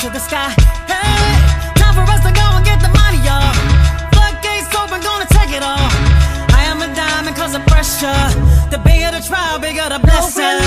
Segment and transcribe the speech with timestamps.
[0.00, 0.48] to the sky.
[0.88, 3.52] Hey, time for us to go and get the money, y'all.
[4.16, 5.90] Floodgates open, gonna take it all.
[6.56, 8.24] I am a diamond cause of pressure.
[8.70, 10.59] The bigger the trial, bigger the blessing.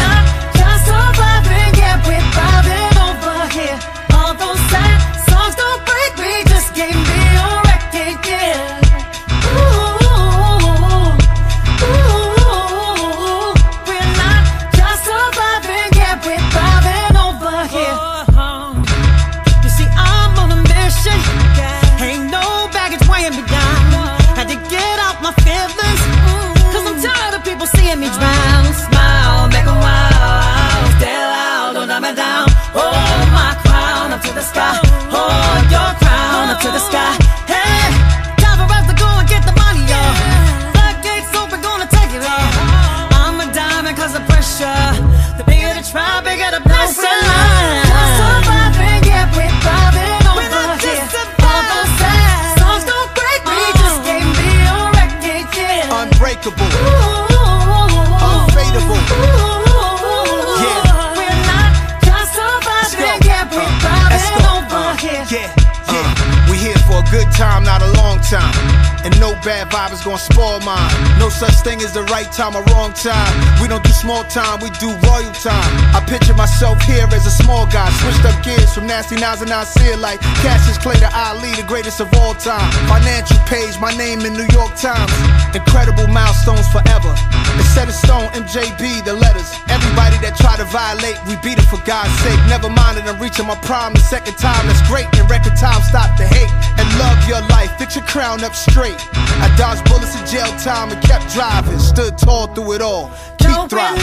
[70.04, 70.92] gonna spoil mine.
[71.18, 73.34] No such thing as the right time or wrong time.
[73.62, 75.72] We don't do small time, we do royal time.
[75.96, 79.52] I picture myself here as a small guy, switched up gears from nasty nines and
[79.52, 82.68] I see it like Cassius Clay to Ali, the greatest of all time.
[82.88, 85.12] Financial page, my name in New York Times.
[85.56, 87.16] Incredible milestones forever.
[87.56, 89.48] The set of stone, MJB, the letters.
[89.70, 92.40] Everybody that try to violate, we beat it for God's sake.
[92.52, 94.68] Never mind that I'm reaching my prime the second time.
[94.68, 95.08] That's great.
[95.16, 97.72] In record time, stop the hate and love your life.
[97.80, 98.98] Fix your crown up straight.
[99.40, 101.80] I dodge bullets of jail time and kept driving.
[101.80, 103.12] Stood tall through it all.
[103.38, 104.02] Keep thriving.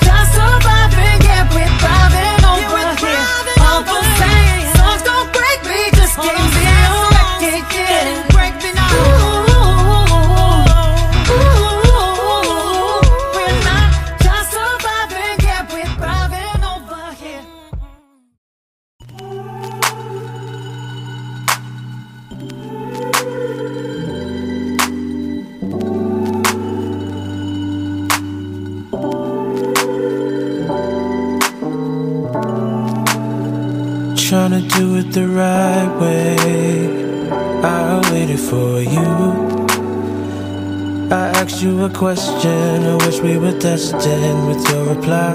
[0.00, 3.26] Just surviving, yeah, we're thriving over here.
[3.60, 6.96] All those same songs don't break me, just can't a
[7.44, 8.32] record.
[8.32, 9.25] Break me now.
[35.16, 36.86] the right way.
[37.64, 39.12] I waited for you.
[41.10, 42.84] I asked you a question.
[42.92, 45.32] I wish we were destined with your reply.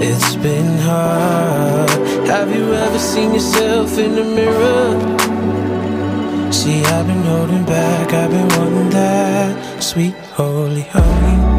[0.00, 1.90] It's been hard.
[2.28, 4.90] Have you ever seen yourself in the mirror?
[6.52, 8.12] See, I've been holding back.
[8.12, 11.51] I've been wanting that sweet holy holy.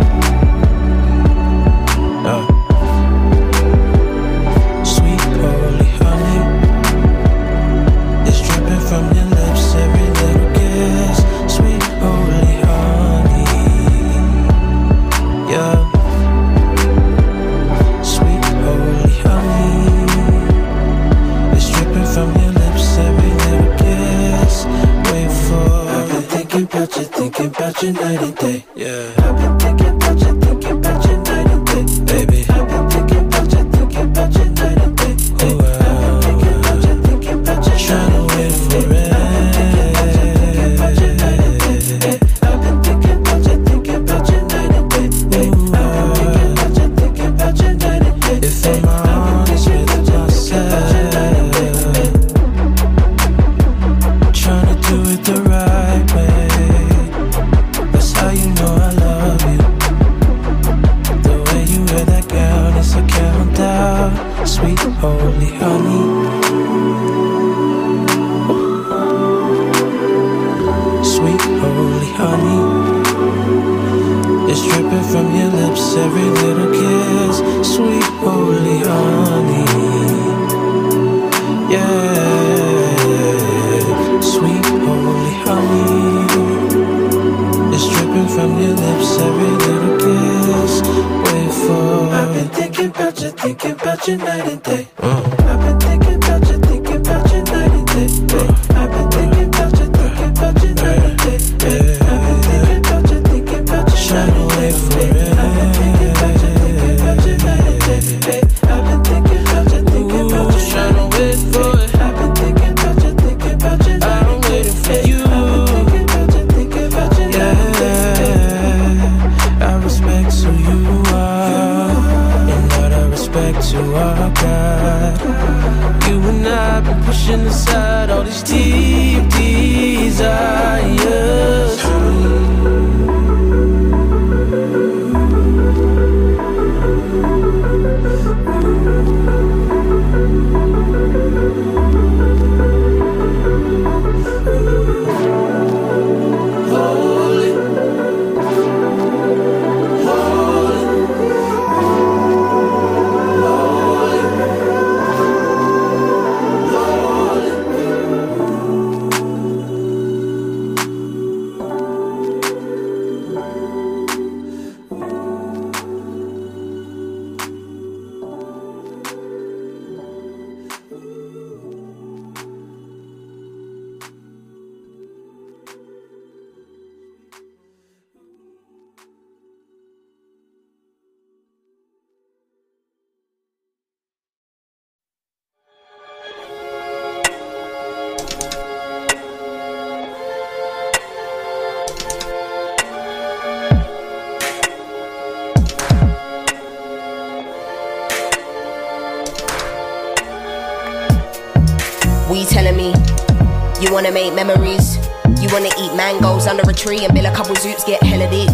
[204.04, 205.00] Wanna make memories?
[205.40, 208.52] You wanna eat mangoes under a tree and build a couple zoops, get hella deep.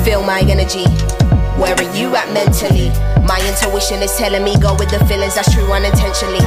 [0.00, 0.88] Feel my energy.
[1.60, 2.88] Where are you at mentally?
[3.28, 6.40] My intuition is telling me go with the feelings that's true unintentionally.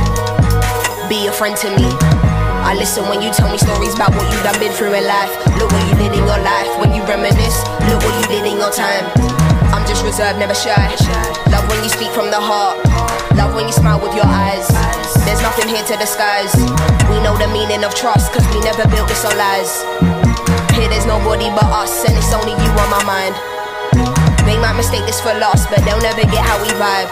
[1.06, 1.85] Be a friend to me.
[2.65, 5.29] I listen when you tell me stories about what you've done been through in life.
[5.61, 7.61] Look what you did in your life when you reminisce.
[7.94, 9.06] Look what you did in your time.
[9.69, 10.81] I'm just reserved, never shy.
[11.53, 12.81] Love when you speak from the heart.
[13.38, 14.65] Love when you smile with your eyes.
[15.39, 16.51] There's nothing here to disguise.
[17.07, 19.71] We know the meaning of trust, cause we never built this on lies.
[20.75, 23.39] Here there's nobody but us, and it's only you on my mind.
[24.44, 27.07] They might mistake this for loss, but they'll never get how we vibe.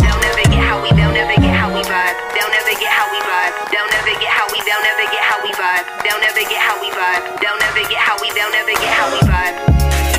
[0.00, 2.16] They'll never get how we, they'll never get how we vibe.
[2.32, 3.52] They'll never get how we vibe.
[3.68, 5.84] They'll never get how we, they'll never get how we vibe.
[6.00, 7.24] They'll never get how we vibe.
[7.44, 10.15] They'll never get how we, they'll never get how we vibe.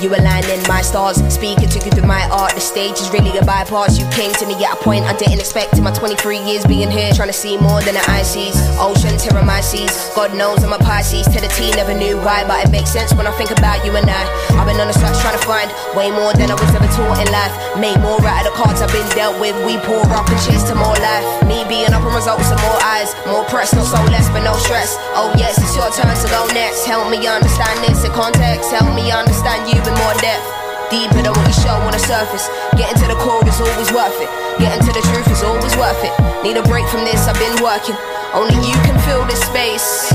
[0.00, 0.39] You aligning
[0.80, 2.56] my stars, speaking to you through my art.
[2.56, 4.00] The stage is really a bypass.
[4.00, 6.88] You came to me at a point I didn't expect in my 23 years being
[6.88, 7.12] here.
[7.12, 8.56] Trying to see more than the eye sees.
[8.80, 9.92] Ocean, terror, my seas.
[10.16, 11.28] God knows I'm a Pisces.
[11.28, 13.92] To the T, never knew why, but it makes sense when I think about you
[13.92, 14.24] and I.
[14.56, 17.20] I've been on a search trying to find way more than I was ever taught
[17.20, 17.52] in life.
[17.76, 19.52] Made more out of the cards I've been dealt with.
[19.68, 21.44] We pour up and chase to more life.
[21.44, 23.12] Me being up and results and more eyes.
[23.28, 24.96] More press, no soul less, but no stress.
[25.12, 26.88] Oh yes, it's your turn to go next.
[26.88, 28.72] Help me understand this in context.
[28.72, 30.69] Help me understand you in more depth.
[30.90, 32.50] Deeper than what you show on the surface.
[32.76, 34.28] Getting to the core is always worth it.
[34.58, 36.10] Getting to the truth is always worth it.
[36.42, 37.94] Need a break from this, I've been working.
[38.34, 40.10] Only you can fill this space.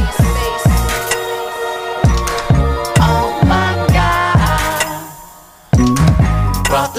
[3.00, 4.36] Oh my God.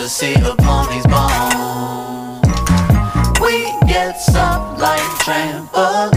[0.06, 2.40] Sea upon these bones.
[3.40, 6.15] We get up like trampolines.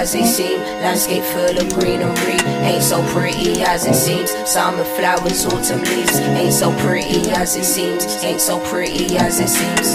[0.00, 0.58] As they seem.
[0.80, 4.30] Landscape full of greenery ain't so pretty as it seems.
[4.48, 8.06] Summer flowers, autumn leaves ain't so pretty as it seems.
[8.24, 9.88] Ain't so pretty as it seems.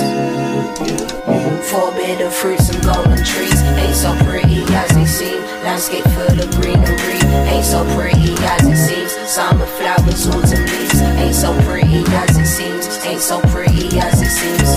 [1.71, 5.41] Forbidden fruits and golden trees ain't so pretty as they seem.
[5.65, 7.19] Landscape full of greenery
[7.49, 9.11] ain't so pretty as it seems.
[9.27, 12.85] Summer flowers, autumn leaves ain't so pretty as it seems.
[13.05, 14.69] Ain't so pretty as it seems.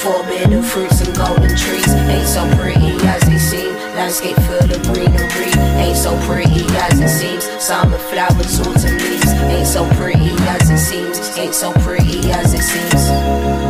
[0.00, 3.29] Forbidden fruits and golden trees ain't so pretty as.
[4.00, 7.44] Landscape full of greenery ain't so pretty as it seems.
[7.62, 11.36] Summer flowers, autumn leaves ain't so pretty as it seems.
[11.36, 13.69] Ain't so pretty as it seems.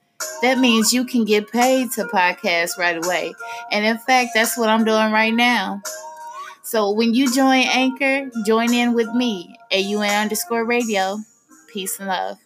[0.41, 3.33] That means you can get paid to podcast right away.
[3.71, 5.81] And in fact, that's what I'm doing right now.
[6.63, 11.17] So when you join Anchor, join in with me, AUN underscore radio.
[11.71, 12.37] Peace and love.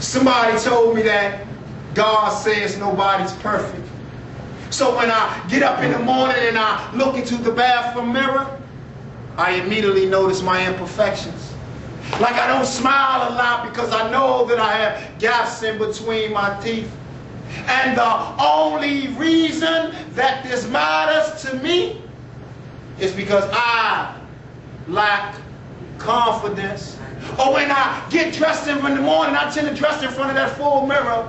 [0.00, 1.46] Somebody told me that
[1.94, 3.86] God says nobody's perfect.
[4.70, 8.58] So when I get up in the morning and I look into the bathroom mirror,
[9.36, 11.54] I immediately notice my imperfections.
[12.20, 16.32] Like I don't smile a lot because I know that I have gaps in between
[16.32, 16.90] my teeth.
[17.66, 22.00] And the only reason that this matters to me
[22.98, 24.18] is because I
[24.88, 25.36] lack
[25.98, 26.98] confidence.
[27.38, 30.36] Or when I get dressed in the morning, I tend to dress in front of
[30.36, 31.26] that full mirror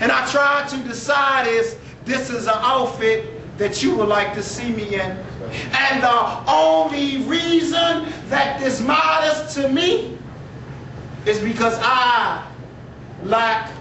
[0.00, 4.42] and I try to decide is this is an outfit that you would like to
[4.42, 5.16] see me in.
[5.52, 10.18] And the only reason that this matters to me
[11.26, 12.46] is because I
[13.24, 13.72] lack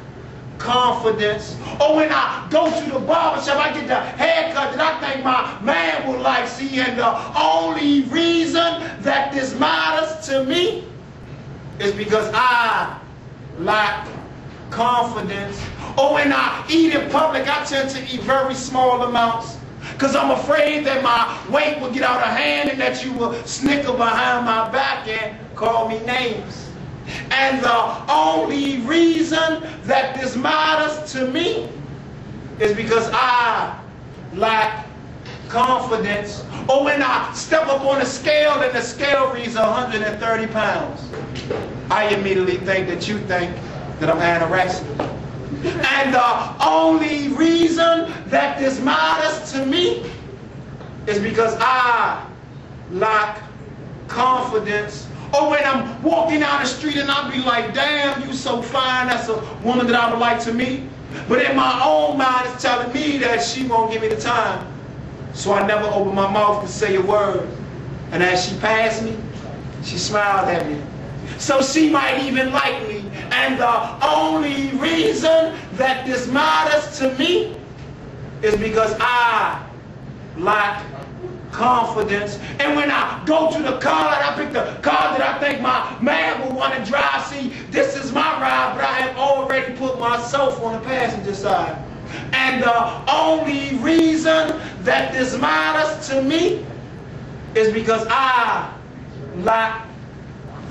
[0.57, 1.57] confidence.
[1.79, 5.25] Or when I go to the barber shop, I get the haircut that I think
[5.25, 6.47] my man would like.
[6.47, 10.85] See, and the only reason that this matters to me
[11.79, 12.99] is because I
[13.59, 14.07] lack
[14.69, 15.61] confidence.
[15.97, 19.57] Or when I eat in public, I tend to eat very small amounts.
[19.95, 23.33] Because I'm afraid that my weight will get out of hand and that you will
[23.45, 26.69] snicker behind my back and call me names.
[27.31, 31.69] And the only reason that this matters to me
[32.59, 33.79] is because I
[34.33, 34.85] lack
[35.47, 36.43] confidence.
[36.67, 41.09] Or when I step up on a scale and the scale reads 130 pounds,
[41.89, 43.55] I immediately think that you think
[43.99, 45.14] that I'm anorexic.
[45.65, 50.09] And the only reason that this matters to me
[51.07, 52.25] is because I
[52.91, 53.41] lack
[54.07, 55.07] confidence.
[55.33, 59.07] Or when I'm walking down the street and I'll be like, damn, you so fine,
[59.07, 60.83] that's a woman that I would like to meet.
[61.27, 64.65] But in my own mind, it's telling me that she won't give me the time.
[65.33, 67.47] So I never open my mouth to say a word.
[68.11, 69.17] And as she passed me,
[69.83, 70.81] she smiled at me.
[71.37, 73.04] So she might even like me.
[73.31, 77.55] And the only reason that this matters to me
[78.41, 79.65] is because I
[80.37, 80.85] lack
[81.51, 82.37] confidence.
[82.59, 85.61] And when I go to the car and I pick the car that I think
[85.61, 89.73] my man will want to drive, see, this is my ride, but I have already
[89.75, 91.81] put myself on the passenger side.
[92.33, 96.65] And the only reason that this matters to me
[97.55, 98.71] is because I
[99.37, 99.87] lack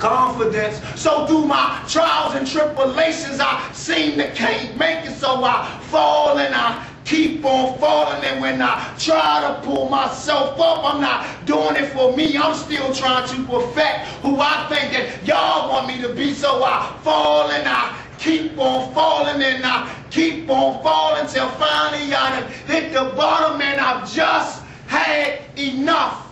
[0.05, 0.83] confidence.
[1.01, 5.17] So through my trials and tribulations, I seem to can't make it.
[5.17, 8.23] So I fall and I keep on falling.
[8.23, 12.37] And when I try to pull myself up, I'm not doing it for me.
[12.37, 16.35] I'm still trying to perfect who I think that y'all want me to be.
[16.35, 22.13] So I fall and I keep on falling and I keep on falling till finally
[22.13, 26.24] I hit the bottom and I've just had enough.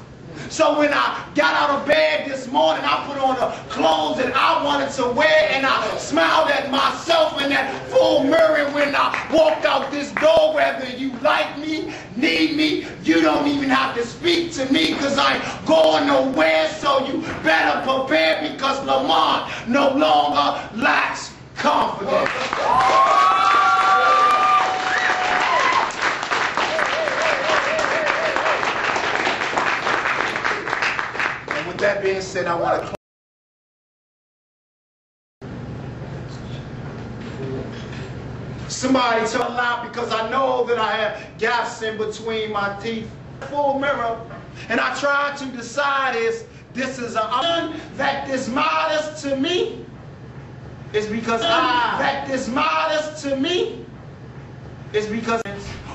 [0.52, 4.36] So when I got out of bed this morning, I put on the clothes that
[4.36, 9.28] I wanted to wear and I smiled at myself in that full mirror when I
[9.32, 14.04] walked out this door, whether you like me, need me, you don't even have to
[14.04, 16.68] speak to me because I ain't going nowhere.
[16.68, 22.28] So you better prepare because Lamont no longer lacks confidence.
[31.62, 32.94] And with that being said, I want to.
[38.68, 43.10] Somebody tell a lie because I know that I have gaps in between my teeth.
[43.50, 44.20] Full mirror.
[44.68, 49.84] And I try to decide is this is a that this matters to me
[50.92, 53.84] is because I that this matters to me
[54.92, 55.42] is because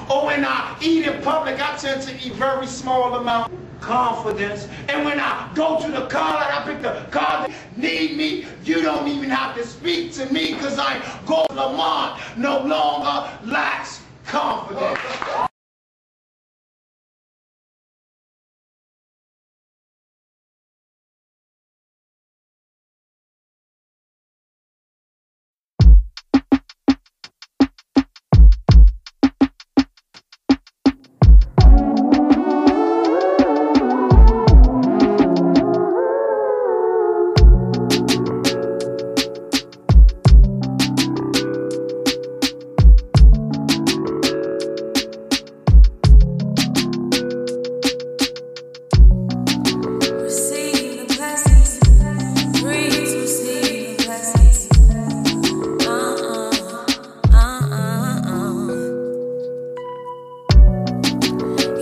[0.10, 4.68] oh, when I eat in public, I tend to eat very small amount confidence.
[4.88, 8.46] And when I go to the car and I pick the car that need me,
[8.64, 14.02] you don't even have to speak to me because I go Lamont no longer lacks
[14.26, 15.47] confidence.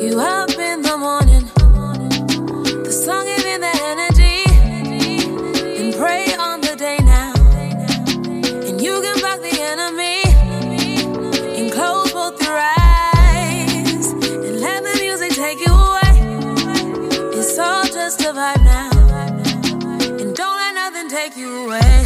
[0.06, 1.46] You up in the morning,
[2.84, 2.92] the
[3.26, 4.44] gave me the energy,
[5.82, 7.34] and pray on the day now,
[8.68, 10.22] and you can block the enemy,
[11.58, 16.14] and close both your eyes, and let the music take you away.
[17.34, 18.92] It's all just a vibe now.
[20.22, 22.05] And don't let nothing take you away.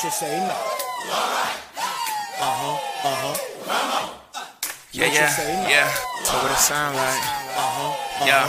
[0.00, 0.56] What you say now?
[2.40, 2.72] Uh-huh,
[3.04, 3.36] uh-huh.
[4.96, 5.92] Yeah, What you yeah, say yeah.
[6.24, 7.20] So what it sound like?
[7.52, 8.48] Uh-huh, Yeah.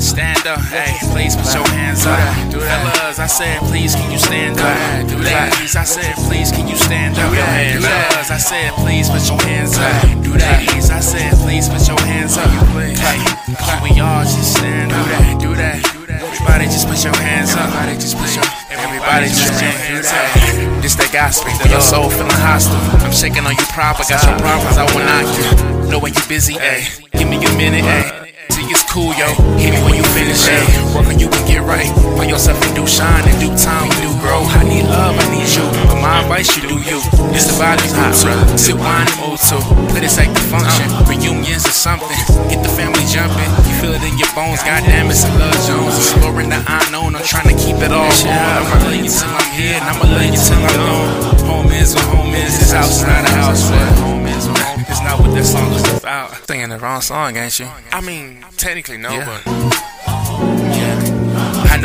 [0.00, 2.16] Stand up, hey, please put your hands up.
[2.48, 2.88] Do that.
[2.88, 4.64] Fellas, I said, please can you stand up?
[4.64, 5.52] that, do that.
[5.52, 7.28] Ladies, I said, please can you stand up?
[7.28, 8.16] Do that.
[8.16, 10.08] Fellas, I said, please put your hands up.
[10.24, 10.64] Do that.
[10.64, 12.48] Ladies, I said, please put your hands up.
[12.72, 12.96] please.
[12.96, 13.20] Hey,
[13.60, 15.04] can we all just stand up?
[15.04, 16.24] Do that, do that.
[16.32, 17.68] Everybody just put your hands up.
[17.68, 20.12] Everybody just put your- Everybody just put your hands up.
[20.12, 20.82] that.
[20.82, 21.48] This that gospel.
[21.48, 22.76] When your soul feeling hostile.
[23.00, 24.04] I'm shaking on you proper.
[24.04, 24.76] Got your problems.
[24.76, 25.88] I will knock you.
[25.88, 27.00] Know when you busy, ayy.
[27.16, 28.28] Give me a minute, ayy.
[28.52, 29.32] See, it's cool, yo.
[29.56, 30.68] Hit me when you finish, ayy.
[30.92, 31.88] Work on you and get right.
[32.20, 33.24] Find yourself and do shine.
[33.28, 33.88] In due time,
[34.26, 35.62] I need love, I need you.
[35.86, 36.98] But my advice, you do you.
[37.30, 38.58] This the body's hot, brother.
[38.58, 39.56] Sit wine and move to.
[39.94, 40.90] Let it take the function.
[41.06, 42.18] Reunions or something.
[42.50, 43.46] Get the family jumping.
[43.66, 44.62] You feel it in your bones.
[44.66, 45.94] Goddamn, it's a love Jones.
[45.96, 47.14] Exploring the unknown.
[47.14, 48.10] I'm trying to keep it all.
[48.10, 51.46] I'ma love you till I'm here, and I'ma love you till I'm gone.
[51.46, 52.58] Home is what home is.
[52.58, 54.62] This house is not a house, but home is what.
[54.90, 56.34] It's not what that song is about.
[56.46, 57.68] Singing the wrong song, ain't you?
[57.92, 59.24] I mean, technically no, Yeah.
[59.44, 59.65] but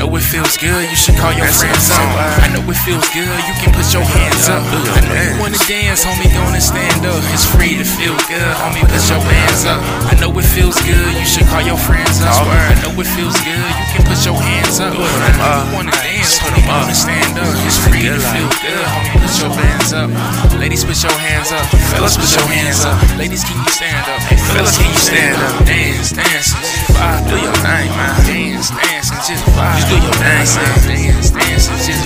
[0.02, 0.82] know it feels good.
[0.90, 2.02] You should call your friends up.
[2.42, 3.38] I know it feels good.
[3.46, 4.66] You can put your hands up.
[4.66, 6.26] I know you wanna dance, homie.
[6.34, 7.22] Gonna stand up.
[7.30, 8.82] It's free to feel good, homie.
[8.82, 9.78] Put your hands up.
[10.10, 11.14] I know it feels good.
[11.14, 12.34] You should call your friends up.
[12.34, 13.70] I know it feels good.
[13.78, 14.98] You can put your hands up.
[14.98, 16.66] I know you wanna dance, homie.
[16.66, 17.54] Gonna stand up.
[17.70, 19.22] It's free to feel good, homie.
[19.22, 20.10] Put your hands up.
[20.58, 21.66] Ladies, put your hands up.
[21.94, 22.98] Fellas, put your hands up.
[23.22, 24.18] Ladies, can you stand up?
[24.26, 25.54] Hey, fellas, can you stand up?
[25.62, 27.30] Dance, dance, just vibe.
[27.30, 28.18] Do your thing, man.
[28.26, 29.91] Dance, dance, and just vibe.
[29.92, 30.22] Do your thing.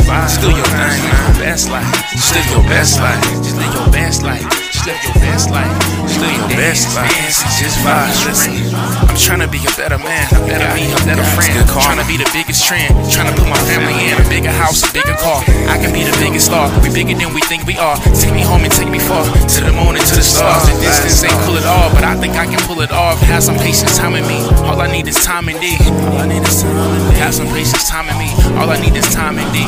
[0.08, 1.38] Dance, do your thing, man.
[1.38, 1.86] Best life.
[2.34, 3.24] Live your best life.
[3.44, 4.75] Just live your best life.
[4.86, 5.74] Live your best life.
[6.06, 7.10] Just live your best life.
[7.10, 8.06] Dance, just vibe.
[8.30, 8.54] Listen,
[9.02, 11.58] I'm trying to be a better man, a better me, a better friend.
[11.66, 12.94] Trying to be the biggest trend.
[13.10, 15.42] Trying to put my family in a bigger house, a bigger car.
[15.74, 16.70] I can be the biggest star.
[16.86, 17.98] We bigger than we think we are.
[18.14, 20.70] Take me home and take me far to the moon and to the stars.
[20.70, 23.18] The distance ain't pull it all, but I think I can pull it off.
[23.26, 24.38] Have some patience, time in me.
[24.70, 25.82] All I need is time and D.
[26.14, 27.18] All I need is time and D.
[27.26, 28.30] Have some patience, time in me.
[28.62, 29.66] All I need is time and D.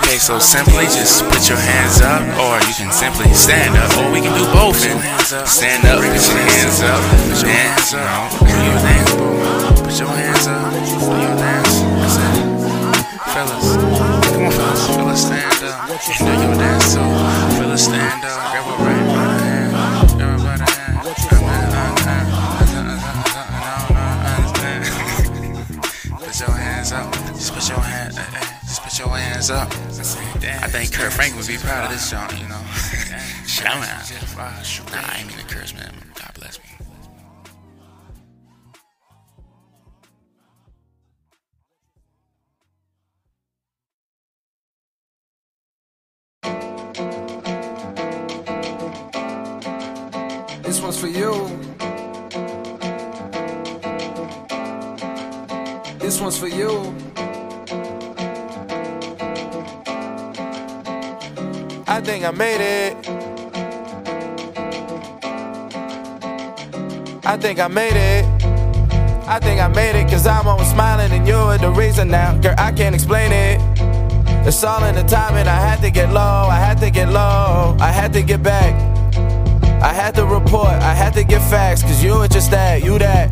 [0.00, 4.08] Okay, so simply just put your hands up, or you can simply stand up, or
[4.08, 4.84] we can do both.
[4.86, 5.00] And
[5.48, 7.02] stand up, put your hands up,
[7.42, 9.12] dance, you know, do your dance,
[9.80, 10.78] put your hands up, do
[11.16, 11.74] your dance.
[13.32, 13.76] Fellas,
[14.32, 16.94] come on, fellas, fellas, stand up, do your dance.
[17.58, 19.46] Fellas, stand up, grab a grab a
[26.18, 29.70] Put your hands up, just put your hand, eh, eh, just put your hands up.
[29.70, 32.60] I think Kurt Frank would be proud of this song, you know.
[33.56, 33.80] Shit, out.
[34.36, 35.90] Nah, I ain't mean to curse, man.
[36.14, 36.64] God bless me.
[50.62, 51.32] This one's for you.
[55.98, 56.94] This one's for you.
[61.88, 63.15] I think I made it.
[67.26, 68.24] I think I made it.
[69.26, 72.38] I think I made it, cause I'm always smiling and you're the reason now.
[72.38, 73.60] Girl, I can't explain it.
[74.46, 75.48] It's all in the timing.
[75.48, 78.74] I had to get low, I had to get low, I had to get back.
[79.82, 82.96] I had to report, I had to get facts, cause you were just that, you
[83.00, 83.28] that.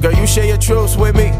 [0.00, 1.30] Girl, you share your truths with me,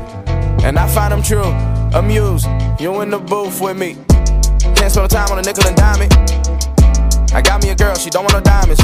[0.66, 1.52] and I find them true.
[1.96, 2.48] Amused,
[2.80, 3.96] you in the booth with me.
[4.74, 6.12] Can't spend time on a nickel and dime it.
[7.32, 8.80] I got me a girl, she don't want no diamonds.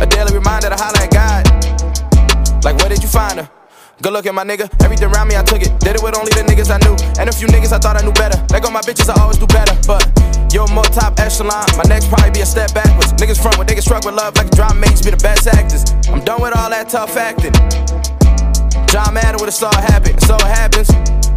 [0.00, 1.49] A daily reminder to holler at God.
[2.62, 3.48] Like, where did you find her?
[4.02, 4.68] Good looking, my nigga.
[4.84, 5.72] Everything around me, I took it.
[5.80, 6.96] Did it with only the niggas I knew.
[7.20, 8.40] And a few niggas I thought I knew better.
[8.48, 9.76] Let go my bitches, I always do better.
[9.84, 10.04] But
[10.52, 11.64] you're more top echelon.
[11.76, 13.12] My next probably be a step backwards.
[13.20, 15.84] Niggas front when niggas struck with love like drama mates be the best actors.
[16.08, 17.52] I'm done with all that tough acting.
[18.88, 20.18] John Madden would have saw it happen.
[20.20, 20.88] So it happens.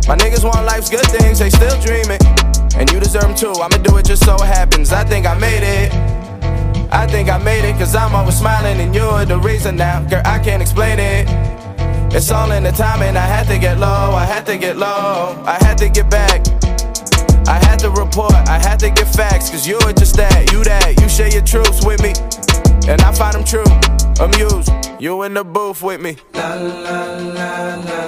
[0.08, 2.20] My niggas want life's good things, they still dreaming.
[2.76, 3.54] And you deserve them too.
[3.60, 4.92] I'ma do it just so it happens.
[4.92, 6.13] I think I made it.
[6.94, 10.08] I think I made it, cause I'm always smiling and you're the reason now.
[10.08, 11.28] Girl, I can't explain it.
[12.14, 13.18] It's all in the timing.
[13.18, 16.46] I had to get low, I had to get low, I had to get back.
[17.48, 21.02] I had to report, I had to get facts, cause you're just that, you that,
[21.02, 22.14] you share your truths with me.
[22.88, 23.66] And I find them true,
[24.24, 24.70] amused,
[25.02, 26.18] you in the booth with me.
[26.36, 28.03] La la la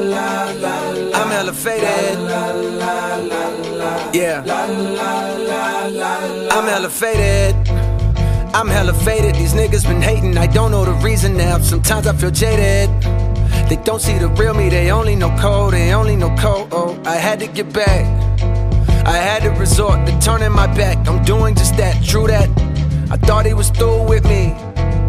[0.00, 2.18] I'm elevated.
[4.14, 4.44] Yeah.
[6.50, 7.54] I'm elevated.
[8.54, 9.34] I'm hella faded.
[9.34, 10.36] These niggas been hating.
[10.38, 11.58] I don't know the reason now.
[11.58, 12.88] Sometimes I feel jaded.
[13.68, 14.68] They don't see the real me.
[14.68, 15.74] They only know code.
[15.74, 16.68] They only know code.
[16.72, 18.06] Oh, I had to get back.
[19.06, 21.06] I had to resort to turning my back.
[21.06, 22.02] I'm doing just that.
[22.04, 22.48] True that.
[23.10, 24.54] I thought he was through with me,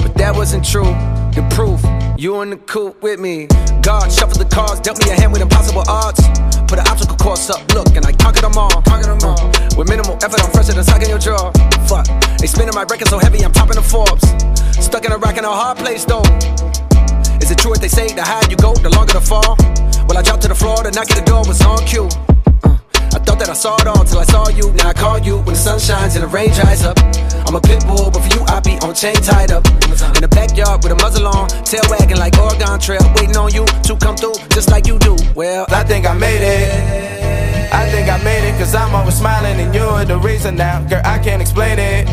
[0.01, 0.93] but that wasn't true.
[1.35, 1.81] The proof,
[2.19, 3.47] you in the coop with me.
[3.81, 6.19] God shuffled the cards, dealt me a hand with impossible odds.
[6.67, 8.81] Put an obstacle course up, look, and I conquered them all.
[8.83, 9.39] Conquered them all.
[9.77, 11.51] With minimal effort, I'm fresher than sucking your jaw.
[11.87, 12.07] Fuck,
[12.39, 14.27] they spinning my record so heavy, I'm topping the Forbes.
[14.83, 16.23] Stuck in a rack in a hard place though.
[17.39, 18.11] Is it true what they say?
[18.11, 19.55] The higher you go, the longer the fall.
[20.07, 22.09] Well, I dropped to the floor, the knock at the door was on cue.
[23.15, 24.71] I thought that I saw it all till I saw you.
[24.73, 26.97] Now I call you when the sun shines and the rain dries up.
[27.47, 29.65] I'm a pit bull, but for you, I be on chain tied up.
[30.15, 33.65] In the backyard with a muzzle on, tail wagging like Oregon Trail, waiting on you
[33.89, 35.17] to come through just like you do.
[35.35, 37.73] Well, I think I made it.
[37.73, 40.81] I think I made it, cause I'm always smiling and you're the reason now.
[40.87, 42.07] Girl, I can't explain it.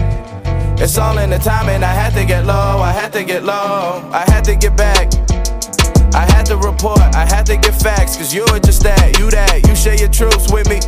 [0.80, 1.82] It's all in the timing.
[1.82, 5.10] I had to get low, I had to get low, I had to get back.
[6.14, 9.66] I had to report, I had to get facts, cause you're just that, you that,
[9.66, 10.80] you share your truths with me.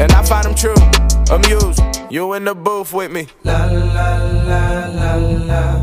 [0.00, 0.74] And I find them true,
[1.34, 3.28] amused, you in the booth with me.
[3.44, 4.16] La la la
[4.48, 5.79] la la la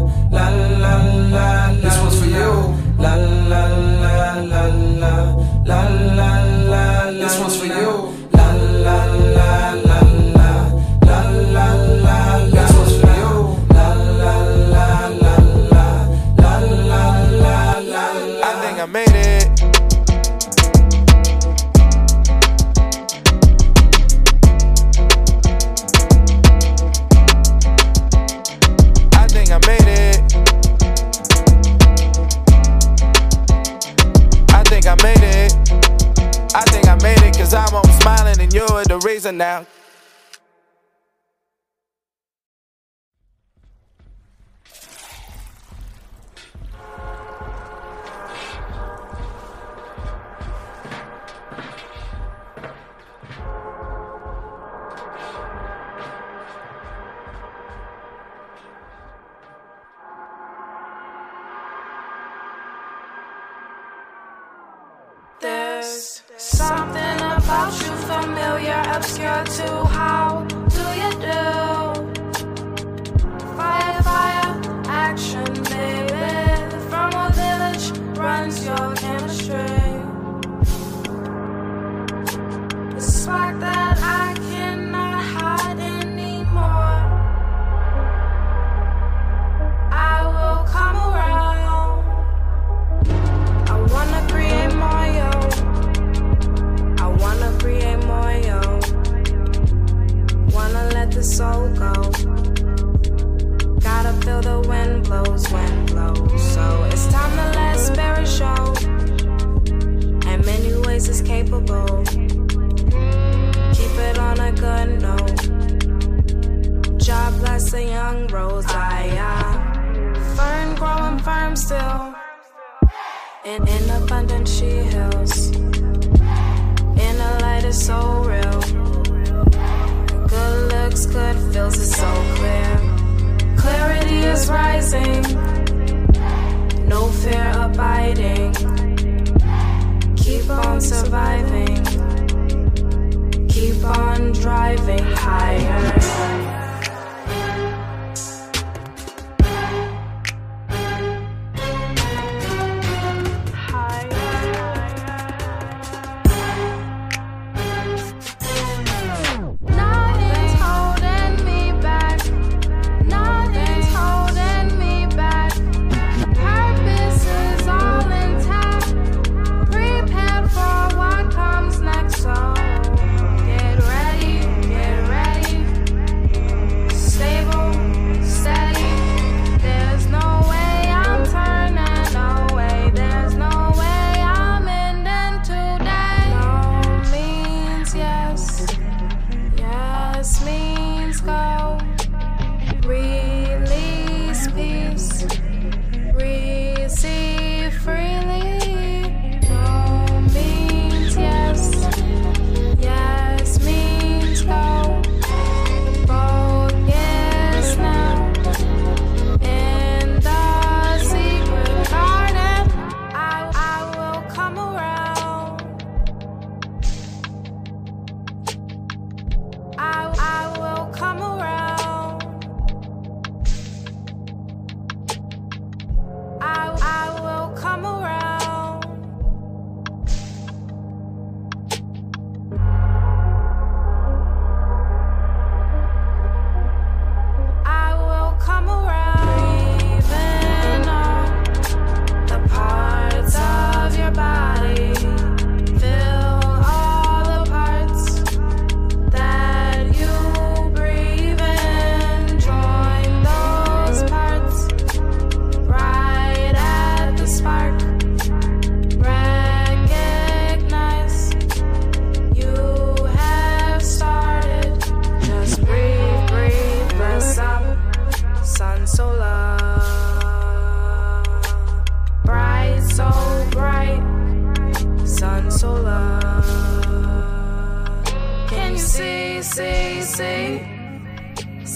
[37.49, 39.65] cause I'm always smiling and you're the reason now.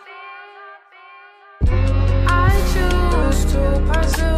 [2.28, 4.37] I choose to pursue.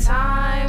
[0.00, 0.59] time.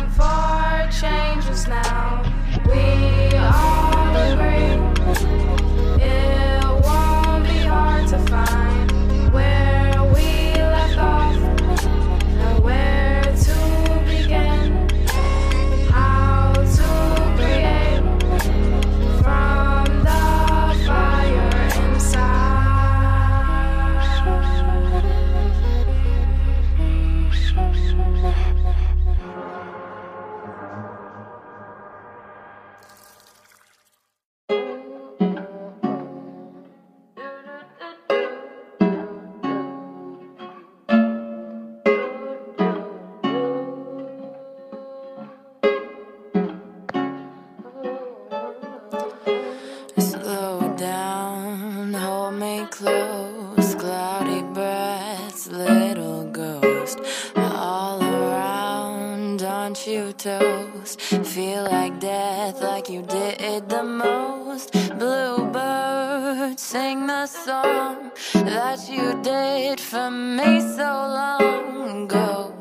[66.71, 72.53] sing the song that you did for me so long ago.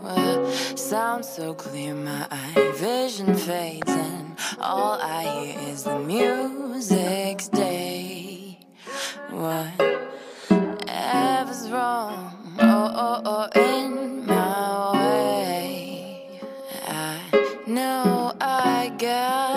[0.75, 8.59] Sounds so clear, my eye vision fades, and all I hear is the music's day.
[9.31, 10.01] Whatever's
[11.71, 16.41] wrong, oh, oh, oh, in my way,
[16.89, 17.21] I
[17.69, 19.50] know I got.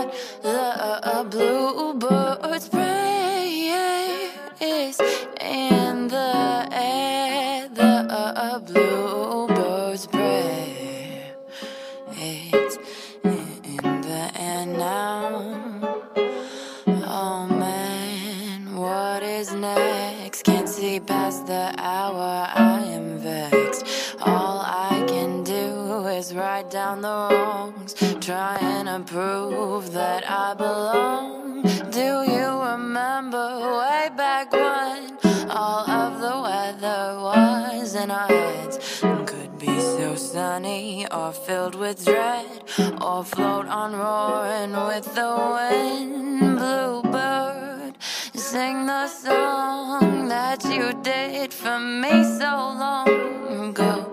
[26.94, 27.94] Down the wrongs,
[28.26, 31.64] trying to prove that I belong.
[31.92, 33.48] Do you remember
[33.80, 35.18] way back when
[35.50, 39.02] all of the weather was in our heads?
[39.26, 42.64] Could be so sunny or filled with dread,
[43.02, 46.58] or float on roaring with the wind.
[46.58, 47.98] Bluebird,
[48.34, 52.52] sing the song that you did for me so
[52.84, 54.13] long ago.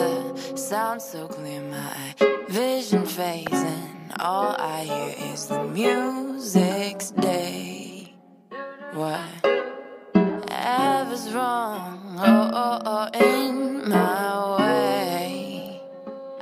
[0.00, 2.14] The sound so clear, my
[2.48, 8.14] vision fades, and all I hear is the music's day.
[8.94, 9.20] What?
[10.48, 15.82] Ever's wrong, oh, oh, oh, in my way.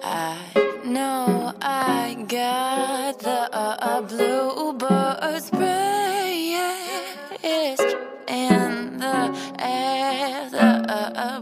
[0.04, 0.36] I
[0.84, 6.62] know I got the uh, uh, bluebird spray.
[7.42, 7.82] It's
[8.28, 11.40] in the air, the uh, uh,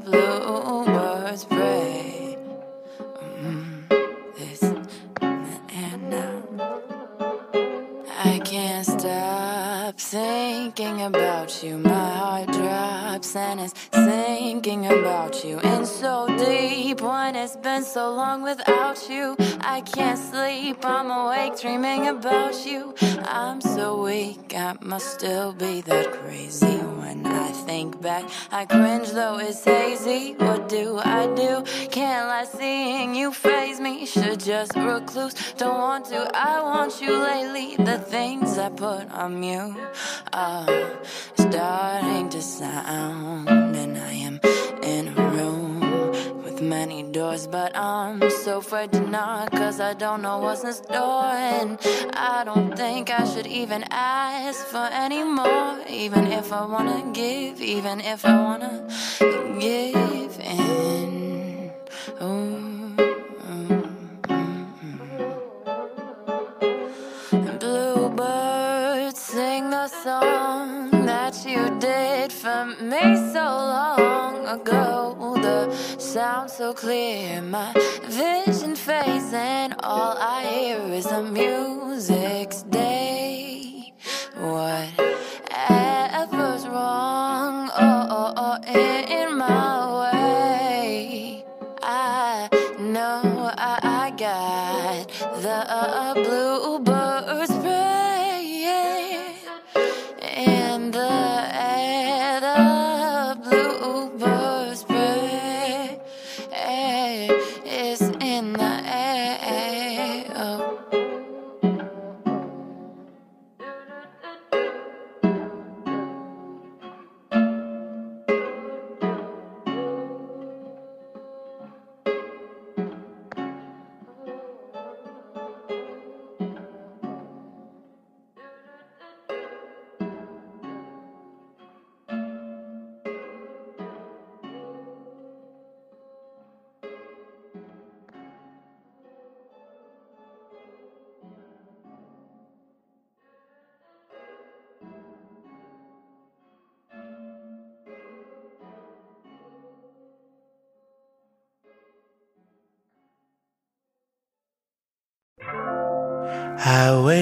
[8.76, 11.78] can't stop thinking about you.
[11.78, 15.58] My heart drops and it's thinking about you.
[15.60, 19.34] In so deep when it's been so long without you.
[19.60, 22.94] I can't sleep, I'm awake dreaming about you.
[23.24, 26.76] I'm so weak, I must still be that crazy.
[27.00, 30.34] When I think back, I cringe though it's hazy.
[30.34, 31.64] What do I do?
[31.90, 34.04] Can't let seeing you phase me.
[34.06, 36.30] Should just recluse, don't want to.
[36.34, 37.76] I want you lately.
[37.76, 39.76] The things I put on you
[40.32, 40.96] are uh,
[41.36, 44.40] starting to sound, and I am
[44.82, 45.80] in a room
[46.42, 50.72] with many doors, but I'm so afraid to knock, cause I don't know what's in
[50.72, 51.78] store, and
[52.14, 57.60] I don't think I should even ask for any more, even if I wanna give,
[57.60, 58.88] even if I wanna
[59.60, 61.70] give in.
[62.22, 62.75] Ooh.
[70.06, 73.44] Song that you did for me so
[73.74, 75.34] long ago.
[75.42, 77.72] The sound so clear, my
[78.04, 83.94] vision fades, and all I hear is the music's day.
[84.38, 84.94] Whatever's
[86.68, 88.56] wrong, oh, oh, oh,
[89.18, 89.85] in my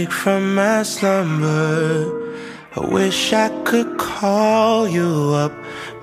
[0.04, 2.36] I wake from my slumber.
[2.76, 5.52] I wish I could call you up.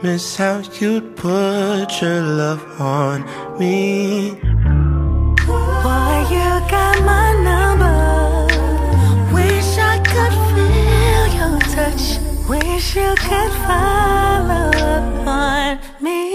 [0.01, 3.21] Miss how you'd put your love on
[3.59, 4.31] me.
[5.45, 8.47] Boy, you got my number.
[9.35, 12.17] Wish I could feel your touch.
[12.49, 16.31] Wish you could follow up on me.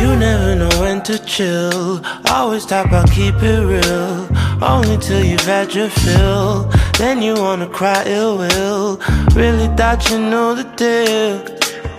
[0.00, 2.00] You never know when to chill.
[2.30, 4.28] Always talk about keep it real.
[4.62, 6.70] Only till you've had your fill.
[6.98, 8.96] Then you wanna cry ill will.
[9.32, 11.44] Really thought you knew the deal.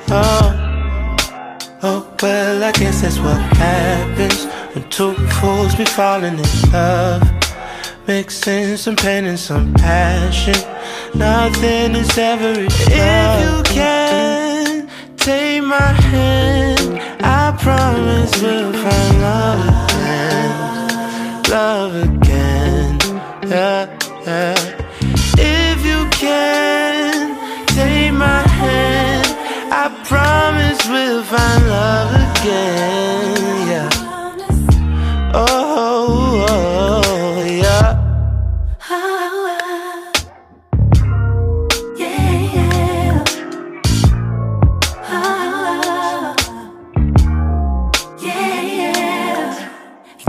[0.10, 4.44] Oh, oh, well, I guess that's what happens
[4.74, 7.24] when two fools be falling in love.
[8.08, 10.60] Mixing some pain and some passion.
[11.16, 12.90] Nothing is ever enough.
[12.92, 21.44] If you can take my hand, I promise we'll find love again.
[21.50, 23.00] Love again.
[23.48, 23.99] Yeah, yeah.
[30.90, 33.90] we'll find love again, yeah.
[35.34, 37.96] Oh, oh yeah.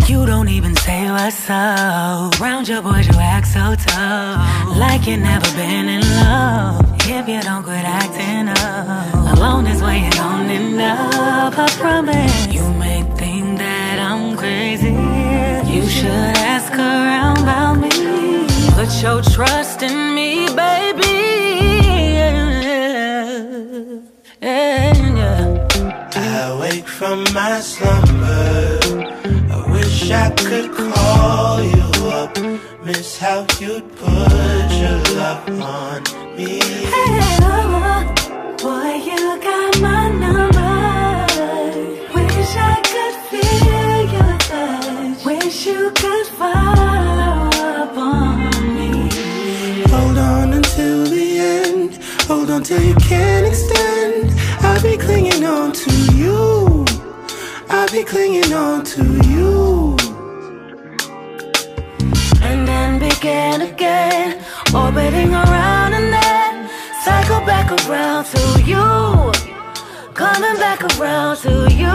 [0.08, 2.38] You don't even say what's up.
[2.40, 4.76] Round your boys, you act so tough.
[4.76, 6.84] Like you never been in love.
[7.08, 9.19] If you don't quit acting up
[9.50, 9.80] alone is
[10.16, 11.58] don't end up.
[11.58, 12.46] I promise.
[12.46, 14.94] You may think that I'm crazy.
[15.72, 17.90] You should ask around about me.
[18.76, 21.16] Put your trust in me, baby.
[24.40, 25.68] Yeah.
[26.14, 28.78] I wake from my slumber.
[29.54, 31.88] I wish I could call you
[32.20, 32.34] up.
[32.84, 36.02] Miss how you'd put your love on
[36.36, 36.60] me.
[36.94, 37.40] Hey,
[50.52, 51.98] until the end.
[52.28, 54.32] Hold on till you can't extend.
[54.60, 56.84] I'll be clinging on to you.
[57.68, 59.96] I'll be clinging on to you.
[62.42, 64.42] And then begin again,
[64.74, 65.79] orbiting around
[67.70, 69.32] back around to you.
[70.14, 71.86] Coming back around to you.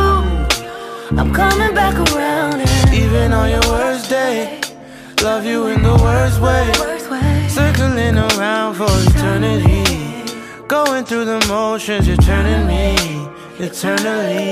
[1.17, 4.61] I'm coming back around and Even on your worst day,
[5.21, 6.71] love you in the worst way.
[7.49, 9.83] Circling around for eternity.
[10.67, 12.95] Going through the motions, you're turning me
[13.59, 14.51] eternally.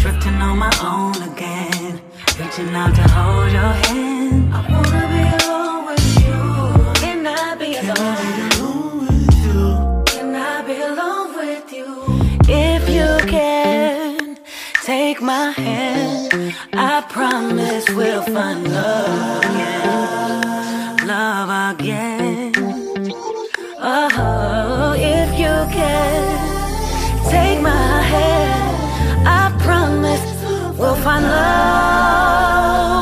[0.00, 2.00] drifting on my own again.
[2.38, 4.54] Reaching out to hold your hand.
[4.54, 6.92] I wanna be alone with you.
[7.00, 8.37] Can I be alone?
[14.88, 21.06] Take my hand, I promise we'll find love again.
[21.06, 22.52] Love again.
[23.80, 26.22] Oh, if you can
[27.28, 30.24] take my hand, I promise
[30.78, 32.97] we'll find love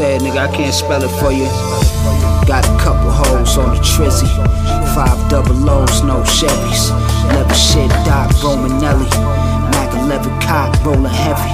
[0.00, 0.48] it, nigga.
[0.48, 1.46] I can't spell it for you.
[2.46, 4.26] Got a couple holes on the trizzy.
[4.94, 6.90] Five double O's, no Chevys.
[7.30, 9.06] Leather shit, Doc Romanelli.
[9.70, 11.52] Mac 11 cock, rolling heavy.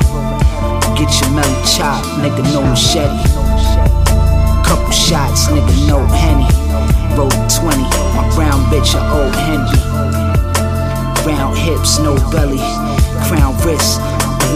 [0.97, 3.13] Get your melly chop, nigga, no machete.
[4.65, 6.49] Couple shots, nigga, no henny.
[7.17, 7.83] Roll 20,
[8.17, 9.81] my brown bitch, a old Henry.
[11.27, 12.63] Round hips, no belly.
[13.29, 14.01] Crown wrist,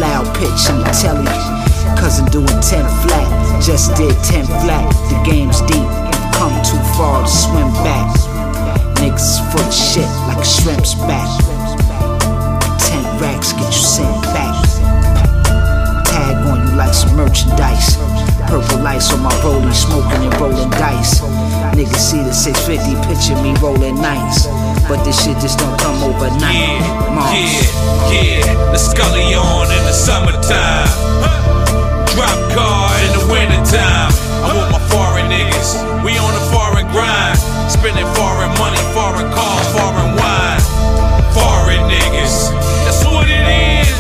[0.01, 1.64] loud pitch in the telly.
[2.05, 2.61] Cousin doing 10
[3.01, 4.85] flat, just did 10 flat.
[5.09, 5.89] The game's deep,
[6.37, 8.13] come too far to swim back.
[9.01, 11.25] Niggas full of shit like a shrimp's back.
[12.93, 14.53] 10 racks get you sent back.
[16.05, 17.97] Tag on you like some merchandise.
[18.53, 21.23] Purple lights on my rollie, smoking and rolling dice.
[21.73, 24.45] Niggas see the 650, picture me rolling nights.
[24.93, 26.53] But this shit just don't come overnight.
[26.53, 28.73] Yeah, yeah, yeah.
[28.73, 31.64] The Scully on in the summertime.
[32.15, 34.15] Drop car in the wintertime.
[34.47, 35.83] I'm with my foreign niggas.
[36.07, 37.35] We on the foreign grind.
[37.67, 40.63] Spending foreign money, foreign cars, foreign wine.
[41.35, 42.55] Foreign niggas.
[42.87, 43.43] That's what it
[43.83, 43.99] is.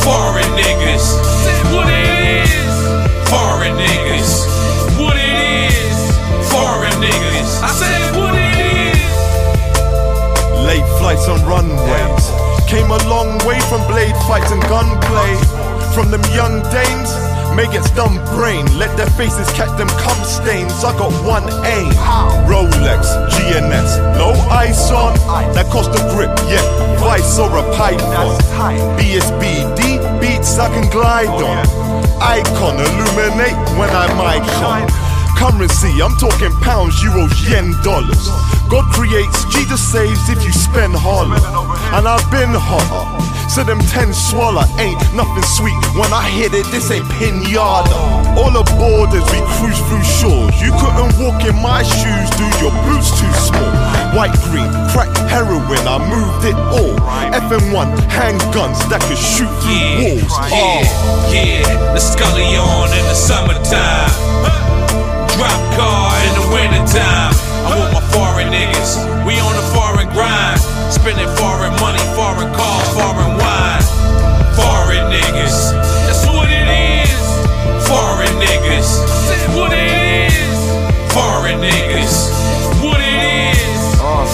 [0.00, 1.04] Foreign niggas.
[1.44, 2.72] That's what it is.
[3.28, 4.48] Foreign niggas.
[4.96, 5.36] What it
[5.68, 5.98] is.
[6.48, 7.60] Foreign niggas.
[7.60, 9.12] I said what it is.
[10.64, 12.24] Late flights on runways.
[12.64, 15.36] Came a long way from blade fights and gunplay.
[15.92, 17.12] From them young dames,
[17.54, 18.66] maggots dumb brain.
[18.78, 20.84] Let their faces catch them cum stains.
[20.84, 21.92] I got one aim.
[22.48, 25.14] Rolex, GNS, no ice on.
[25.54, 26.62] That cost a grip, yeah.
[26.98, 28.38] Vice or a python.
[28.98, 31.58] BSBD beats I can glide on.
[32.22, 35.11] Icon illuminate when I'm icon.
[35.36, 38.28] Currency, I'm talking pounds, euros, yen, dollars.
[38.68, 41.36] God creates, Jesus saves if you spend holler.
[41.96, 43.04] And I've been hotter.
[43.52, 45.76] So them ten swallow ain't nothing sweet.
[45.92, 47.92] When I hit it, this ain't pinata.
[48.40, 50.56] All the borders, we cruise through shores.
[50.56, 53.68] You couldn't walk in my shoes, do your boots too small.
[54.16, 56.96] White, green, crack, heroin, I moved it all.
[57.28, 60.32] FM1, handguns that could shoot through walls.
[60.48, 60.80] Yeah,
[61.28, 64.71] yeah, the Scully on in the summertime.
[65.36, 67.32] Drop car in the wintertime.
[67.64, 69.00] I'm with my foreign niggas.
[69.24, 70.60] We on the foreign grind.
[70.92, 73.82] Spending foreign money, foreign cars, foreign wine.
[74.52, 75.72] Foreign niggas.
[76.04, 77.22] That's what it is.
[77.88, 78.88] Foreign niggas.
[79.28, 79.88] That's what it
[80.28, 80.58] is.
[81.16, 82.14] Foreign niggas.
[82.84, 83.80] What it is.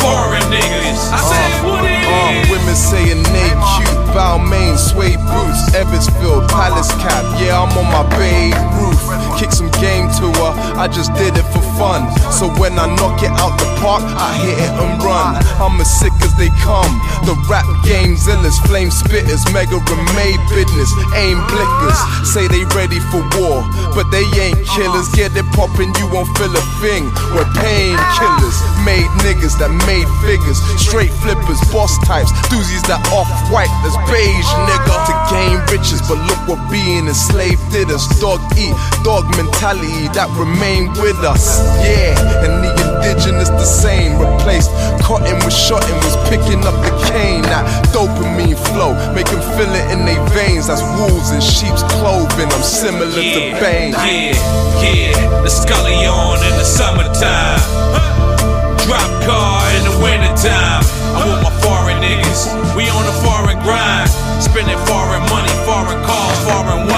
[0.03, 1.01] Foreign niggas.
[1.15, 7.23] I said what it Uh, women saying they cute, Balmain, suede boots, Eversfield, Palace cap.
[7.39, 8.98] Yeah, I'm on my bay roof.
[9.39, 12.07] Kick some game to her, I just did it for fun.
[12.35, 15.39] So when I knock it out the park, I hit it and run.
[15.63, 16.91] I'm as sick as they come.
[17.25, 21.99] The rap game's illest, flame spitters, mega remade business, aim blickers.
[22.27, 23.63] Say they ready for war,
[23.95, 25.09] but they ain't killers.
[25.15, 27.07] Get it poppin', you won't feel a thing.
[27.35, 33.71] We're painkillers, made niggas that made figures, straight flippers, boss types, doozies that off white,
[33.83, 34.95] that's beige, nigga.
[35.09, 38.05] To gain riches, but look what being enslaved did us.
[38.21, 38.75] Dog eat,
[39.05, 41.63] dog mentality that remained with us.
[41.83, 44.19] Yeah, and the indigenous the same.
[44.19, 44.71] Replaced
[45.03, 47.43] cotton with shotting, was picking up the cane.
[47.43, 50.67] That dopamine flow, make 'em feel it in their veins.
[50.69, 52.49] That's wolves in sheep's clothing.
[52.53, 53.93] I'm similar to Bane.
[53.93, 54.37] Yeah,
[54.83, 57.61] yeah, the Scully on in the summertime.
[58.87, 60.85] Drop car in the wintertime.
[61.17, 62.49] I'm with my foreign niggas.
[62.77, 64.11] We on the foreign grind.
[64.41, 66.98] Spending foreign money, foreign cars, foreign wine.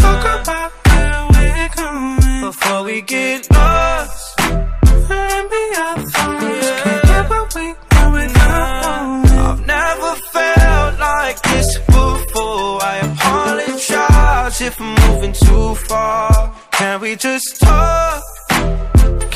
[15.91, 16.53] Far.
[16.71, 18.23] Can we just talk?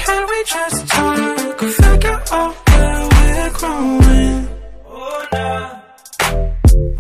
[0.02, 1.60] Can we just talk?
[1.82, 4.48] Figure out where we're growing.
[4.88, 5.68] Oh, nah.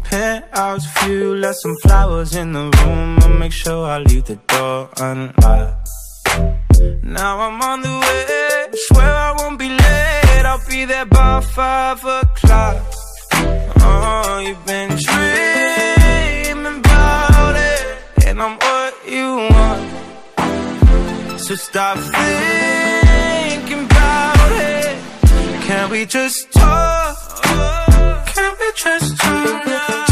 [0.09, 3.19] Penthouse view, left some flowers in the room.
[3.23, 5.89] I'll make sure I leave the door unlocked.
[7.17, 8.77] Now I'm on the way.
[8.87, 10.45] Swear I won't be late.
[10.51, 12.77] I'll be there by five o'clock.
[13.87, 14.94] Oh, you've been
[21.45, 24.97] So stop thinking about it.
[25.61, 27.43] Can we just talk?
[28.25, 29.63] Can we just talk?
[29.63, 30.04] Talk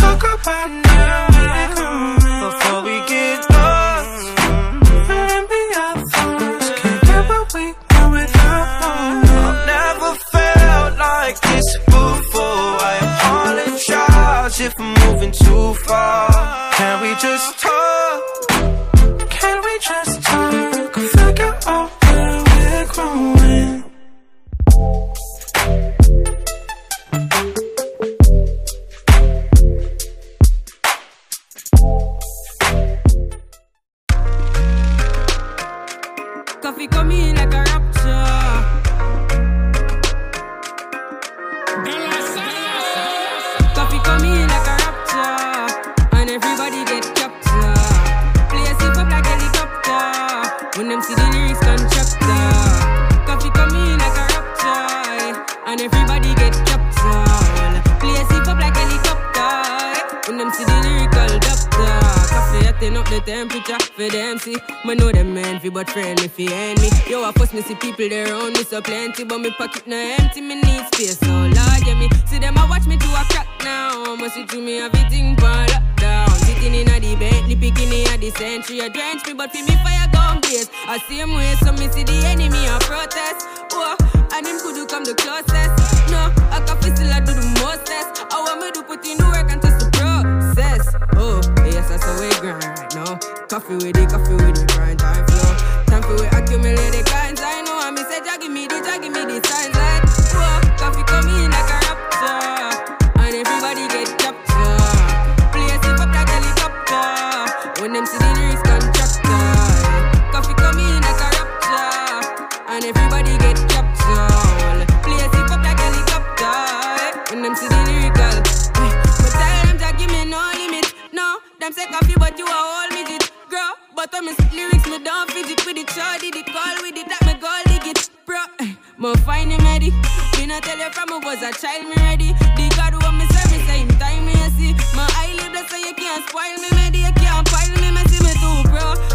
[121.64, 123.32] them say coffee, but you a whole midget.
[123.50, 125.90] Girl, but when me lyrics, me don't fidget with it.
[125.96, 128.10] Shorty, the call with it, that me go dig it.
[128.28, 128.44] Bro,
[129.00, 129.92] me find him ready.
[130.36, 132.34] Me not tell you from I was a child, me ready.
[132.60, 134.76] The God who me serve, me same time, me see.
[134.92, 138.34] My eyelid, so you can't spoil me, me you can't pile me, me see me
[138.44, 139.13] too, bro.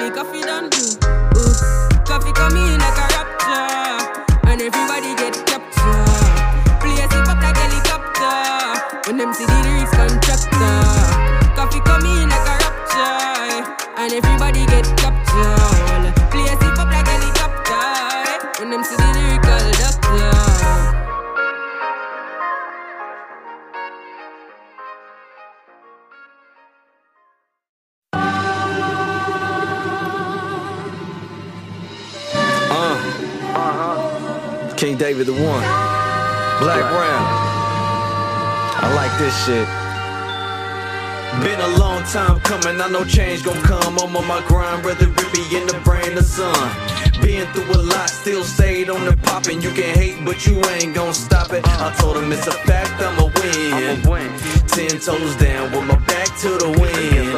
[0.00, 1.07] And chill until he
[35.18, 35.64] Uh, the one.
[36.62, 37.24] Black Brown.
[38.80, 39.66] I like this shit.
[41.42, 43.98] Been a long time coming, I know change gon' come.
[43.98, 46.97] I'm on my grind, whether it be in the brain or sun.
[47.28, 49.60] Been through a lot, still stayed on the poppin'.
[49.60, 51.62] You can hate, but you ain't gon' stop it.
[51.66, 53.26] I told him it's a fact, I'ma
[54.08, 54.32] win.
[54.66, 57.28] Ten toes down with my back to the wind.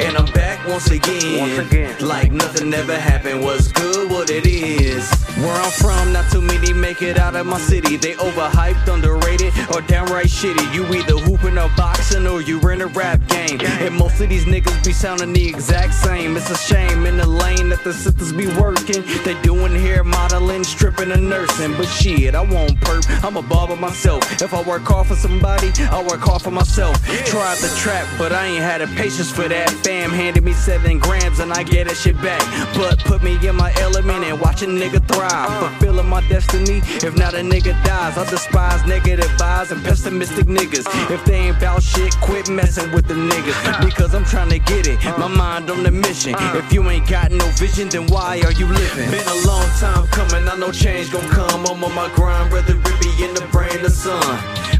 [0.00, 1.98] And I'm back once again.
[1.98, 3.42] Like nothing ever happened.
[3.42, 5.10] What's good, what it is.
[5.38, 7.96] Where I'm from, not too many make it out of my city.
[7.96, 10.74] They overhyped, underrated, or downright shitty.
[10.74, 13.58] You either hooping or boxing, or you in a rap game.
[13.80, 16.36] And most of these niggas be sounding the exact same.
[16.36, 19.02] It's a shame in the lane that the sisters be working.
[19.24, 21.72] They doing hair modeling, stripping, and nursing.
[21.76, 23.24] But shit, I won't perp.
[23.24, 24.40] I'm a barber myself.
[24.40, 26.94] If I work hard for somebody, I work hard for myself.
[27.26, 29.70] Tried the trap, but I ain't had the patience for that.
[29.84, 32.42] Fam handed me seven grams and I get that shit back.
[32.74, 35.30] But put me in my element and watch a nigga thrive.
[35.32, 35.68] Uh.
[35.68, 36.80] Fulfilling my destiny.
[37.06, 40.86] If not a nigga dies, I despise negative vibes and pessimistic niggas.
[40.86, 41.14] Uh.
[41.14, 43.58] If they ain't bout shit, quit messing with the niggas.
[43.66, 43.84] Uh.
[43.84, 44.98] Because I'm trying to get it.
[45.18, 46.34] My mind on the mission.
[46.38, 49.10] If you ain't got no vision, then why are you living?
[49.20, 51.66] Been a long time coming, I know change gon' come.
[51.66, 54.22] I'm on my grind, whether it be in the brain or sun.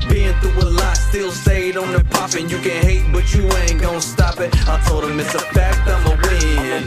[0.09, 2.49] Been through a lot, still stayed on the poppin'.
[2.49, 4.51] You can hate, but you ain't gon' stop it.
[4.67, 6.17] I told him it's a fact, I'ma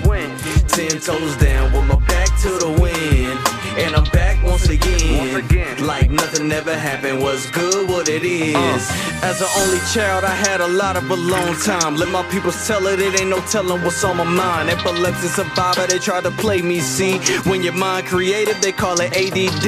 [0.09, 0.35] win.
[0.67, 3.39] Ten toes down with my to the wind.
[3.77, 5.85] And I'm back once again.
[5.85, 7.21] Like nothing ever happened.
[7.21, 8.55] What's good, what it is.
[8.55, 9.19] Uh.
[9.23, 11.95] As an only child, I had a lot of alone time.
[11.95, 14.69] Let my people tell it, it ain't no telling what's on my mind.
[14.69, 17.19] Epilepsy survivor, they try to play me, see.
[17.49, 19.67] When your mind creative, they call it ADD.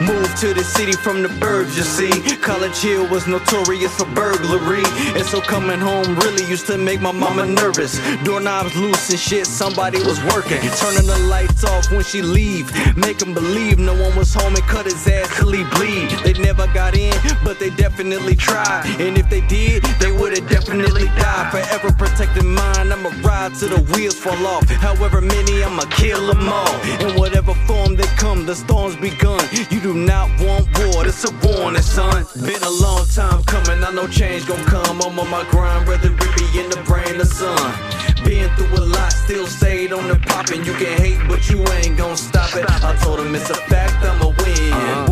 [0.00, 2.36] Moved to the city from the burbs, you see.
[2.38, 4.82] College Hill was notorious for burglary.
[5.14, 8.00] And so coming home really used to make my mama nervous.
[8.24, 10.60] Doorknobs loose and shit, somebody was working.
[10.80, 12.66] Turning the lights off when she leave.
[12.96, 16.10] Make 'em believe no one was home and cut his ass till he bleed.
[16.24, 17.14] They never got in,
[17.44, 18.84] but they definitely tried.
[18.98, 21.50] And if they did, they would've definitely died.
[21.50, 24.68] Forever protecting mine, I'ma ride till the wheels fall off.
[24.68, 26.74] However many, I'ma kill them all.
[27.04, 29.42] In whatever form they come, the storm's begun.
[29.70, 32.26] You do not want war, it's a warning, son.
[32.48, 35.00] Been a long time coming, I know change gon' come.
[35.02, 37.99] I'm on my grind, whether it be in the brain or sun.
[38.24, 40.64] Been through a lot, still stayed on the poppin'.
[40.64, 42.64] You can hate, but you ain't gon' stop it.
[42.68, 44.72] I told him it's a fact, I'ma win.
[44.72, 45.06] Uh-huh.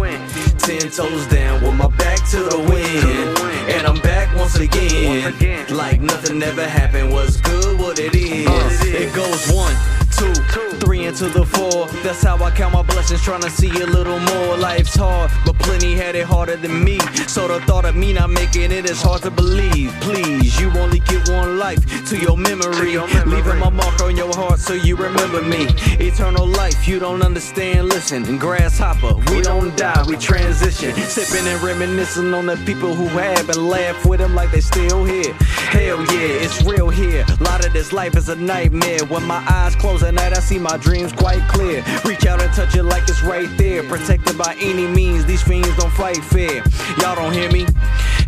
[0.58, 3.38] Ten toes down with my back to the wind.
[3.72, 5.34] And I'm back once again.
[5.70, 7.12] Like nothing ever happened.
[7.12, 8.46] What's good, what it is.
[8.82, 9.74] It goes one,
[10.18, 10.34] two,
[10.78, 11.86] three into the four.
[12.02, 14.56] That's how I count my blessings, trying to see a little more.
[14.56, 16.98] Life's hard, but plenty had it harder than me.
[17.26, 19.92] So the thought of me not making it is hard to believe.
[20.00, 22.96] Please, you only get one life to your memory.
[23.26, 25.66] Leaving my mark on your heart so you remember me.
[26.00, 27.88] Eternal life, you don't understand.
[27.88, 30.94] Listen, and grasshopper, we don't die, we transition.
[30.94, 35.04] Sipping and reminiscing on the people who have and laugh with them like they still
[35.04, 35.32] here.
[35.70, 37.24] Hell yeah, it's real here.
[37.40, 39.04] A lot of this life is a nightmare.
[39.06, 41.84] When my eyes close at night, I see my dreams quite clear.
[42.04, 43.82] Reach out and touch it like it's right there.
[43.82, 46.62] Protected by any means, these fiends don't fight fair.
[46.98, 47.66] Y'all don't hear me?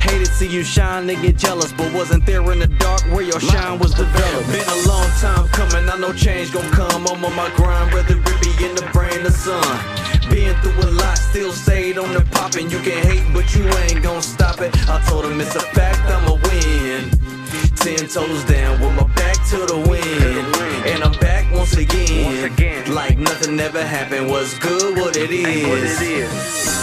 [0.01, 3.23] Hated to see you shine, they get jealous, but wasn't there in the dark where
[3.23, 4.49] your shine was developed.
[4.53, 7.07] Been a long time coming, I know change gon' come.
[7.09, 9.65] I'm on my grind, whether it be in the brain or sun.
[10.29, 12.71] Been through a lot, still stayed on the poppin'.
[12.71, 14.71] You can hate, but you ain't gon' stop it.
[14.89, 16.70] I told him it's a fact, I'ma win.
[17.81, 20.87] Ten toes down with my back to the wind.
[20.87, 22.95] And I'm back once again.
[22.95, 24.29] Like nothing ever happened.
[24.29, 26.80] What's good, what it is.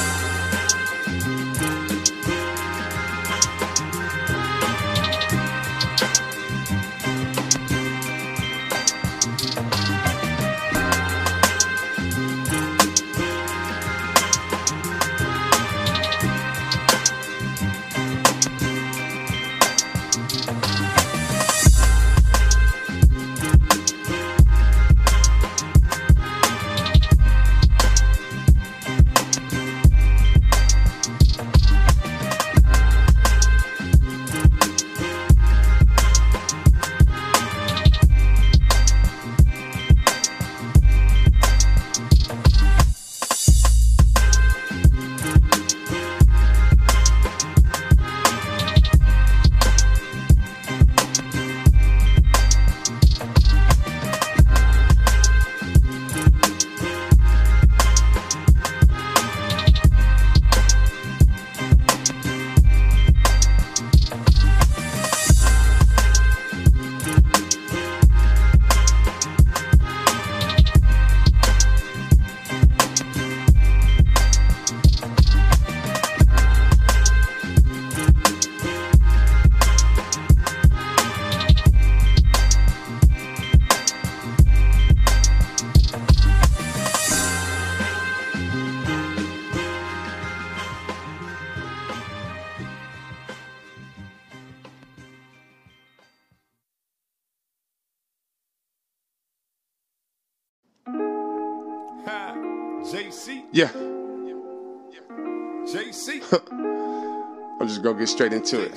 [108.07, 108.71] Straight into it.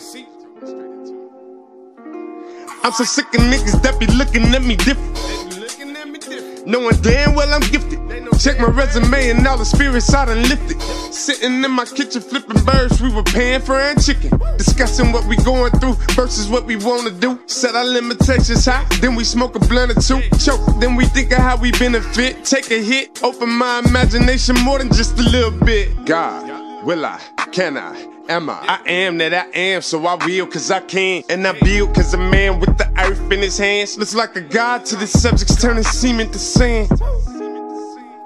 [2.83, 6.67] I'm so sick of niggas that be looking at me different.
[6.67, 8.01] Knowing damn well I'm gifted.
[8.41, 10.83] Check my resume and all the spirits I done lifted.
[11.13, 14.37] Sitting in my kitchen flipping birds, we were paying for and chicken.
[14.59, 17.39] Discussing what we going through versus what we wanna do.
[17.47, 20.21] Set our limitations high, then we smoke a blunt or two.
[20.39, 22.45] Choke, then we think of how we benefit.
[22.45, 26.05] Take a hit, open my imagination more than just a little bit.
[26.05, 27.21] God, will I,
[27.53, 28.20] can I?
[28.31, 28.61] Am I?
[28.85, 31.25] I am that I am, so I will cause I can.
[31.29, 34.41] And I build cause a man with the earth in his hands looks like a
[34.41, 36.89] god to the subjects turning semen to sand.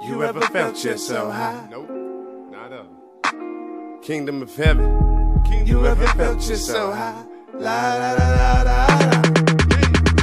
[0.07, 1.68] You ever felt yourself high?
[1.70, 1.88] Nope,
[2.50, 4.00] not ever.
[4.02, 4.84] Kingdom of heaven.
[5.64, 7.24] You ever felt yourself high?
[7.55, 9.11] La la la la la.
[9.11, 9.24] la.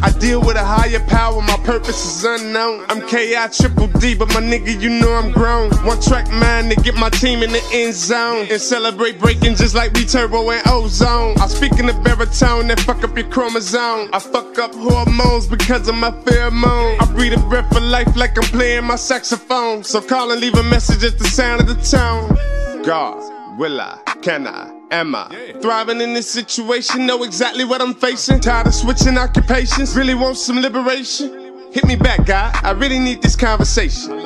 [0.03, 2.85] I deal with a higher power, my purpose is unknown.
[2.89, 5.69] I'm KI triple D, but my nigga, you know I'm grown.
[5.85, 8.47] One track mind to get my team in the end zone.
[8.49, 11.39] And celebrate breaking just like we turbo and ozone.
[11.39, 14.09] I speak in a baritone that fuck up your chromosome.
[14.11, 17.01] I fuck up hormones because of my pheromone.
[17.01, 19.83] I breathe a breath of life like I'm playing my saxophone.
[19.83, 22.83] So call and leave a message at the sound of the tone.
[22.83, 24.80] God, will I, can I?
[24.91, 27.05] Am I thriving in this situation?
[27.05, 28.41] Know exactly what I'm facing.
[28.41, 29.95] Tired of switching occupations.
[29.95, 31.71] Really want some liberation?
[31.71, 32.51] Hit me back, guy.
[32.61, 34.19] I really need this conversation.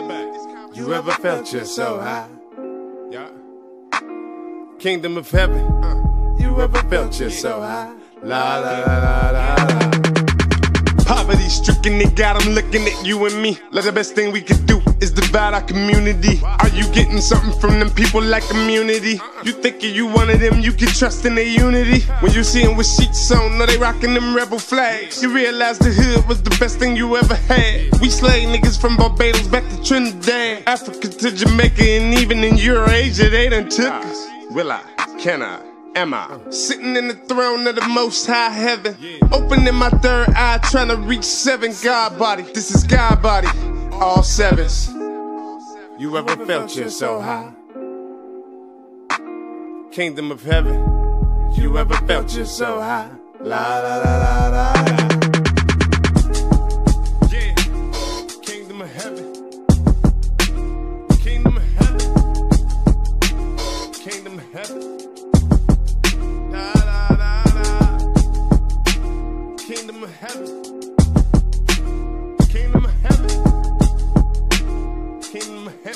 [0.73, 2.27] You ever felt yourself so high?
[3.11, 3.29] Yeah.
[4.79, 5.59] Kingdom of heaven.
[6.39, 7.95] You ever felt yourself so high?
[8.23, 9.55] La la la la la.
[9.65, 9.94] la.
[11.05, 13.57] Poverty stricken, they got them looking at you and me.
[13.71, 16.39] Like the best thing we could do is divide our community.
[16.43, 19.19] Are you getting something from them people like immunity?
[19.43, 22.01] You thinking you one of them, you can trust in their unity.
[22.21, 25.21] When you see them with sheets on, know they rocking them rebel flags.
[25.21, 27.99] You realize the hood was the best thing you ever had.
[28.01, 33.29] We slay niggas from Barbados back to Trinidad, Africa to Jamaica, and even in Eurasia,
[33.29, 34.27] they done took us.
[34.51, 34.81] Will I?
[35.19, 35.64] Can I?
[35.95, 38.97] Am I sitting in the throne of the most high heaven?
[39.31, 42.43] Opening my third eye, trying to reach seven God body.
[42.43, 43.47] This is God body,
[43.93, 44.89] all sevens.
[45.97, 47.53] You ever felt yourself so high?
[49.93, 50.75] Kingdom of heaven.
[51.55, 53.09] You ever felt yourself so high?
[53.39, 54.73] La la la la la.
[58.41, 59.33] Kingdom of heaven.
[61.23, 61.99] Kingdom of heaven.
[63.93, 64.94] Kingdom of heaven.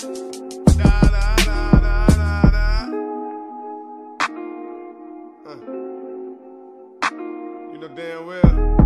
[0.02, 0.08] You
[7.78, 8.79] know damn well.